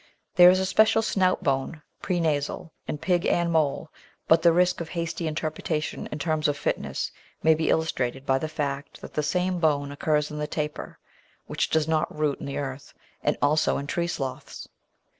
There 0.33 0.49
is 0.49 0.59
a 0.59 0.65
special 0.65 1.03
snout 1.03 1.43
bone 1.43 1.83
(pre 2.01 2.19
nasal) 2.19 2.73
in 2.87 2.97
pig 2.97 3.27
and 3.27 3.51
mole; 3.51 3.91
but 4.27 4.41
the 4.41 4.51
risk 4.51 4.81
of 4.81 4.89
hasty 4.89 5.27
interpretation 5.27 6.07
in 6.11 6.17
terms 6.17 6.47
of 6.47 6.57
fitness 6.57 7.11
may 7.43 7.53
be 7.53 7.69
illustrated 7.69 8.25
by 8.25 8.39
the 8.39 8.49
fact 8.49 8.99
that 9.01 9.13
the 9.13 9.21
same 9.21 9.59
bone 9.59 9.91
occurs 9.91 10.31
in 10.31 10.39
the 10.39 10.47
Tapir, 10.47 10.97
which 11.45 11.69
does 11.69 11.87
not 11.87 12.09
rout 12.17 12.39
in 12.39 12.47
the 12.47 12.57
earth, 12.57 12.95
and 13.21 13.37
also 13.43 13.77
in 13.77 13.85
Tree 13.85 14.07
Sloths! 14.07 14.67